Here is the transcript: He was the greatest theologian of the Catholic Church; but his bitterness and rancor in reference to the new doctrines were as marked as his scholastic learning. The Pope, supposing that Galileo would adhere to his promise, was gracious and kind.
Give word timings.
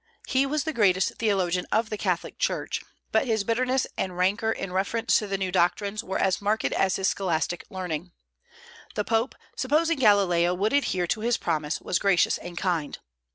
He 0.27 0.47
was 0.47 0.63
the 0.63 0.73
greatest 0.73 1.13
theologian 1.19 1.67
of 1.71 1.91
the 1.91 1.95
Catholic 1.97 2.39
Church; 2.39 2.81
but 3.11 3.27
his 3.27 3.43
bitterness 3.43 3.85
and 3.99 4.17
rancor 4.17 4.51
in 4.51 4.73
reference 4.73 5.19
to 5.19 5.27
the 5.27 5.37
new 5.37 5.51
doctrines 5.51 6.03
were 6.03 6.17
as 6.17 6.41
marked 6.41 6.65
as 6.65 6.95
his 6.95 7.09
scholastic 7.09 7.65
learning. 7.69 8.11
The 8.95 9.03
Pope, 9.03 9.35
supposing 9.55 9.97
that 9.99 10.05
Galileo 10.05 10.55
would 10.55 10.73
adhere 10.73 11.05
to 11.05 11.19
his 11.21 11.37
promise, 11.37 11.79
was 11.79 11.99
gracious 11.99 12.39
and 12.39 12.57
kind. 12.57 12.97